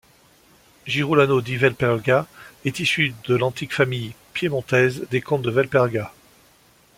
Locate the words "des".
5.11-5.21